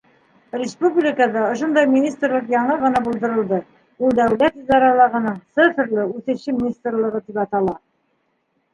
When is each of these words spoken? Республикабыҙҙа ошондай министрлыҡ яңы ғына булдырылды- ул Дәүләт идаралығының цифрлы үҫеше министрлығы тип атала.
Республикабыҙҙа 0.59 1.43
ошондай 1.55 1.89
министрлыҡ 1.91 2.49
яңы 2.55 2.79
ғына 2.85 3.03
булдырылды- 3.09 3.61
ул 4.09 4.19
Дәүләт 4.23 4.59
идаралығының 4.65 5.41
цифрлы 5.61 6.11
үҫеше 6.19 6.61
министрлығы 6.61 7.27
тип 7.31 7.43
атала. 7.49 7.83